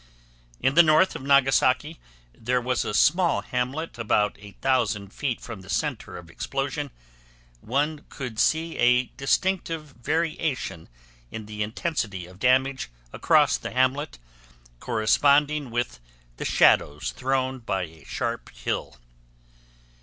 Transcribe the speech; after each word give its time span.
In 0.59 0.73
the 0.73 0.81
north 0.81 1.15
of 1.15 1.21
Nagasaki 1.21 1.99
there 2.33 2.59
was 2.59 2.83
a 2.83 2.91
small 2.91 3.41
hamlet 3.43 3.99
about 3.99 4.35
8,000 4.39 5.13
feet 5.13 5.39
from 5.39 5.61
the 5.61 5.69
center 5.69 6.17
of 6.17 6.31
explosion; 6.31 6.89
one 7.59 8.05
could 8.09 8.39
see 8.39 8.75
a 8.79 9.11
distinctive 9.15 9.91
variation 10.01 10.89
in 11.29 11.45
the 11.45 11.61
intensity 11.61 12.25
of 12.25 12.39
damage 12.39 12.89
across 13.13 13.57
the 13.57 13.69
hamlet, 13.69 14.17
corresponding 14.79 15.69
with 15.69 15.99
the 16.37 16.45
shadows 16.45 17.11
thrown 17.11 17.59
by 17.59 17.83
a 17.83 18.03
sharp 18.03 18.49
hill. 18.55 18.97